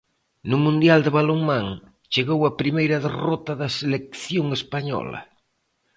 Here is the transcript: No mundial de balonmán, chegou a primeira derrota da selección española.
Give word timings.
No 0.51 0.57
mundial 0.65 0.99
de 1.05 1.11
balonmán, 1.17 1.67
chegou 2.13 2.39
a 2.45 2.55
primeira 2.61 2.97
derrota 3.05 3.53
da 3.61 3.69
selección 3.79 4.45
española. 4.59 5.19